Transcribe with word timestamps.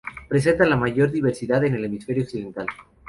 Presentan 0.27 0.71
la 0.71 0.77
mayor 0.77 1.11
diversidad 1.11 1.63
en 1.63 1.75
el 1.75 1.85
hemisferio 1.85 2.23
occidental. 2.23 2.65